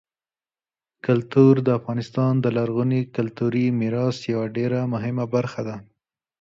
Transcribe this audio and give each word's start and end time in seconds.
کلتور 1.05 1.53
د 1.63 1.67
افغانستان 1.79 2.33
د 2.39 2.45
لرغوني 2.57 3.01
کلتوري 3.15 3.65
میراث 3.79 4.17
یوه 4.33 4.45
ډېره 4.57 4.79
مهمه 4.93 5.25
برخه 5.35 5.61
ده. 5.67 5.75